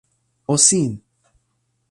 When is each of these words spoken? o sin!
o 0.53 0.57
sin! 0.57 1.03